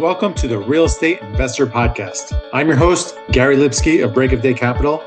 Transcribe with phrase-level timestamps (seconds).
[0.00, 2.36] Welcome to the Real Estate Investor Podcast.
[2.52, 5.04] I'm your host, Gary Lipsky of Break of Day Capital.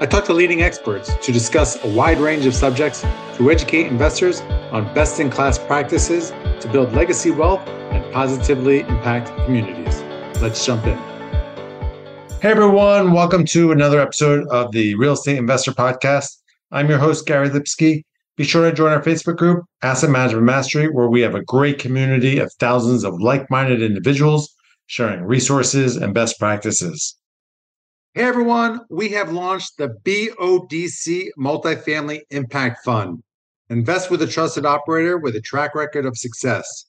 [0.00, 4.40] I talk to leading experts to discuss a wide range of subjects to educate investors
[4.72, 10.00] on best in class practices to build legacy wealth and positively impact communities.
[10.40, 10.96] Let's jump in.
[12.40, 16.38] Hey everyone, welcome to another episode of the Real Estate Investor Podcast.
[16.70, 18.06] I'm your host, Gary Lipsky.
[18.36, 21.78] Be sure to join our Facebook group, Asset Management Mastery, where we have a great
[21.78, 24.54] community of thousands of like minded individuals
[24.86, 27.18] sharing resources and best practices.
[28.14, 33.22] Hey everyone, we have launched the BODC Multifamily Impact Fund.
[33.68, 36.86] Invest with a trusted operator with a track record of success.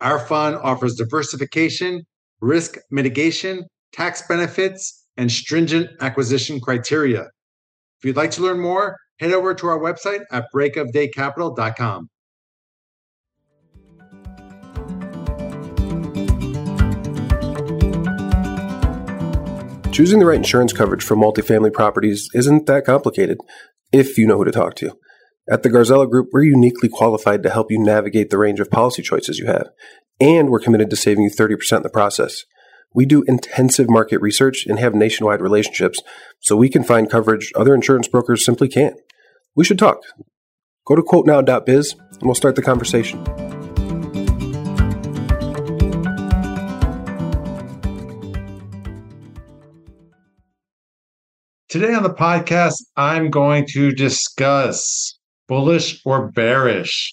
[0.00, 2.06] Our fund offers diversification,
[2.40, 7.22] risk mitigation, tax benefits, and stringent acquisition criteria.
[7.98, 12.08] If you'd like to learn more, head over to our website at breakofdaycapital.com.
[19.96, 23.38] Choosing the right insurance coverage for multifamily properties isn't that complicated
[23.92, 24.92] if you know who to talk to.
[25.50, 29.00] At the Garzella Group, we're uniquely qualified to help you navigate the range of policy
[29.00, 29.70] choices you have,
[30.20, 32.44] and we're committed to saving you 30% in the process.
[32.92, 36.02] We do intensive market research and have nationwide relationships,
[36.40, 38.96] so we can find coverage other insurance brokers simply can't
[39.56, 40.02] we should talk.
[40.86, 43.24] Go to quotenow.biz and we'll start the conversation.
[51.68, 55.18] Today on the podcast, I'm going to discuss
[55.48, 57.12] bullish or bearish.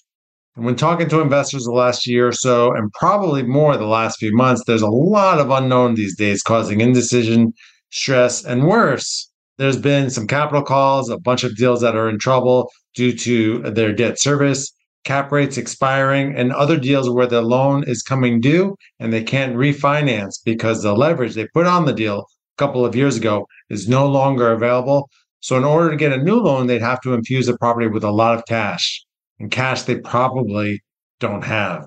[0.56, 4.18] And when talking to investors the last year or so, and probably more the last
[4.18, 7.52] few months, there's a lot of unknown these days causing indecision,
[7.90, 12.18] stress, and worse, there's been some capital calls, a bunch of deals that are in
[12.18, 14.72] trouble due to their debt service,
[15.04, 19.56] cap rates expiring, and other deals where the loan is coming due and they can't
[19.56, 23.88] refinance because the leverage they put on the deal a couple of years ago is
[23.88, 25.08] no longer available.
[25.40, 28.02] So, in order to get a new loan, they'd have to infuse the property with
[28.02, 29.04] a lot of cash
[29.38, 30.82] and cash they probably
[31.20, 31.86] don't have.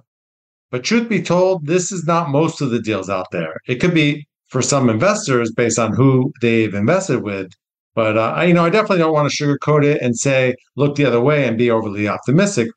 [0.69, 3.55] But truth be told, this is not most of the deals out there.
[3.67, 7.51] It could be for some investors based on who they've invested with.
[7.95, 10.95] But uh, I, you know, I definitely don't want to sugarcoat it and say look
[10.95, 12.69] the other way and be overly optimistic.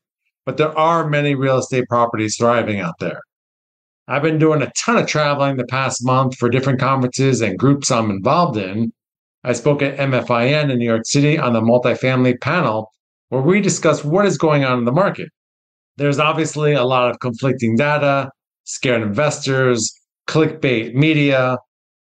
[0.45, 3.21] But there are many real estate properties thriving out there.
[4.07, 7.91] I've been doing a ton of traveling the past month for different conferences and groups
[7.91, 8.91] I'm involved in.
[9.43, 12.91] I spoke at MFIN in New York City on the multifamily panel
[13.29, 15.29] where we discussed what is going on in the market.
[15.97, 18.29] There's obviously a lot of conflicting data,
[18.65, 19.93] scared investors,
[20.27, 21.57] clickbait media.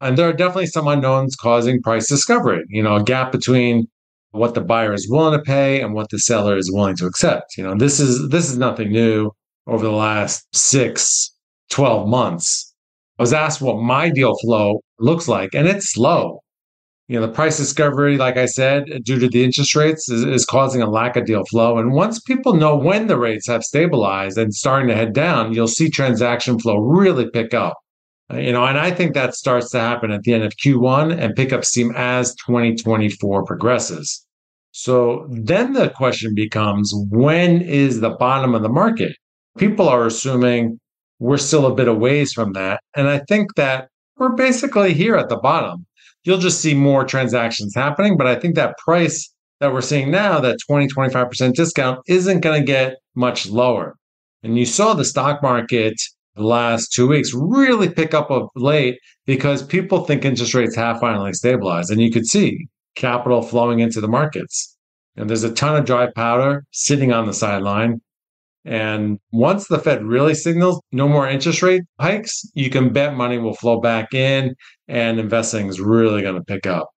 [0.01, 3.89] And there are definitely some unknowns causing price discovery, you know, a gap between
[4.31, 7.57] what the buyer is willing to pay and what the seller is willing to accept.
[7.57, 9.31] You know, this is this is nothing new
[9.67, 11.35] over the last six,
[11.71, 12.75] 12 months.
[13.19, 16.41] I was asked what my deal flow looks like, and it's slow.
[17.09, 20.45] You know, the price discovery, like I said, due to the interest rates, is, is
[20.45, 21.79] causing a lack of deal flow.
[21.79, 25.69] And once people know when the rates have stabilized and starting to head down, you'll
[25.69, 27.79] see transaction flow really pick up.
[28.33, 31.19] Uh, you know, and I think that starts to happen at the end of Q1
[31.19, 34.25] and pick up steam as 2024 progresses.
[34.73, 39.17] So then the question becomes when is the bottom of the market?
[39.57, 40.79] People are assuming
[41.19, 42.81] we're still a bit of ways from that.
[42.95, 45.87] And I think that we're basically here at the bottom.
[46.25, 48.17] You'll just see more transactions happening.
[48.17, 52.61] But I think that price that we're seeing now, that 20, 25% discount, isn't going
[52.61, 53.97] to get much lower.
[54.43, 56.01] And you saw the stock market
[56.39, 61.01] the last two weeks really pick up of late because people think interest rates have
[61.01, 61.91] finally stabilized.
[61.91, 64.77] And you could see capital flowing into the markets.
[65.17, 68.01] And there's a ton of dry powder sitting on the sideline.
[68.65, 73.39] And once the Fed really signals no more interest rate hikes, you can bet money
[73.39, 74.55] will flow back in
[74.89, 76.89] and investing is really going to pick up.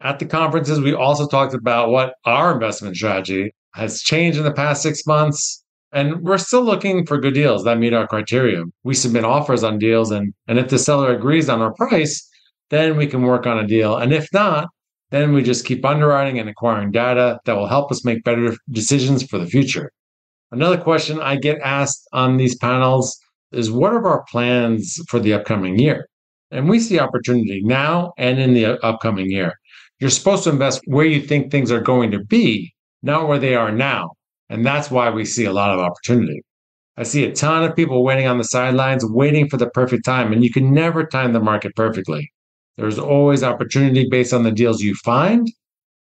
[0.00, 4.52] At the conferences, we also talked about what our investment strategy has changed in the
[4.52, 8.64] past six months and we're still looking for good deals that meet our criteria.
[8.84, 12.28] We submit offers on deals, and, and if the seller agrees on our price,
[12.70, 13.96] then we can work on a deal.
[13.96, 14.68] And if not,
[15.10, 19.22] then we just keep underwriting and acquiring data that will help us make better decisions
[19.22, 19.90] for the future.
[20.50, 23.18] Another question I get asked on these panels
[23.52, 26.08] is what are our plans for the upcoming year?
[26.50, 29.54] And we see opportunity now and in the upcoming year.
[30.00, 33.54] You're supposed to invest where you think things are going to be, not where they
[33.54, 34.10] are now.
[34.48, 36.42] And that's why we see a lot of opportunity.
[36.96, 40.32] I see a ton of people waiting on the sidelines, waiting for the perfect time,
[40.32, 42.32] and you can never time the market perfectly.
[42.76, 45.46] There's always opportunity based on the deals you find,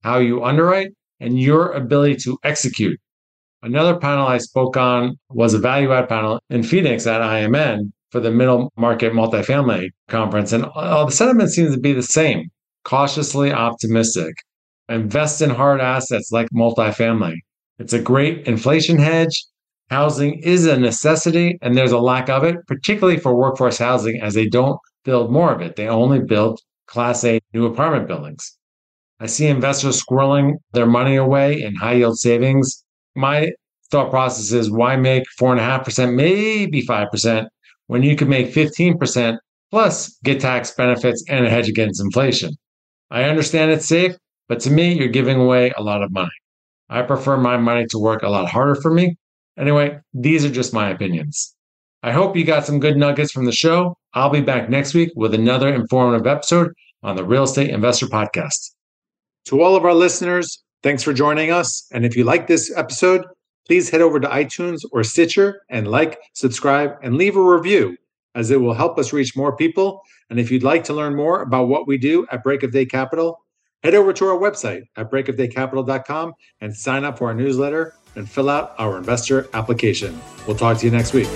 [0.02, 2.98] how you underwrite, and your ability to execute.
[3.62, 7.90] Another panel I spoke on was a value add panel in Phoenix at IMN.
[8.10, 12.48] for the middle market multifamily conference, and all the sentiment seems to be the same
[12.84, 14.32] cautiously optimistic.
[14.88, 17.34] Invest in hard assets like multifamily.
[17.78, 19.44] It's a great inflation hedge.
[19.90, 24.34] Housing is a necessity, and there's a lack of it, particularly for workforce housing, as
[24.34, 25.76] they don't build more of it.
[25.76, 28.56] They only build Class A new apartment buildings.
[29.20, 32.84] I see investors squirreling their money away in high yield savings.
[33.14, 33.50] My
[33.90, 37.46] thought process is why make 4.5%, maybe 5%,
[37.86, 39.38] when you can make 15%
[39.70, 42.50] plus get tax benefits and a hedge against inflation?
[43.10, 44.16] I understand it's safe,
[44.48, 46.30] but to me, you're giving away a lot of money.
[46.88, 49.16] I prefer my money to work a lot harder for me.
[49.58, 51.54] Anyway, these are just my opinions.
[52.02, 53.96] I hope you got some good nuggets from the show.
[54.14, 56.72] I'll be back next week with another informative episode
[57.02, 58.72] on the Real Estate Investor Podcast.
[59.46, 61.86] To all of our listeners, thanks for joining us.
[61.92, 63.24] And if you like this episode,
[63.66, 67.96] please head over to iTunes or Stitcher and like, subscribe, and leave a review,
[68.34, 70.00] as it will help us reach more people.
[70.30, 72.86] And if you'd like to learn more about what we do at Break of Day
[72.86, 73.38] Capital,
[73.82, 78.48] head over to our website at breakofdaycapital.com and sign up for our newsletter and fill
[78.48, 80.20] out our investor application.
[80.46, 81.28] We'll talk to you next week.